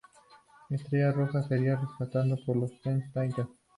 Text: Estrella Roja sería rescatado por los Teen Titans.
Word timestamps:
Estrella 0.71 1.11
Roja 1.11 1.43
sería 1.43 1.75
rescatado 1.75 2.35
por 2.43 2.55
los 2.57 2.81
Teen 2.81 3.03
Titans. 3.13 3.49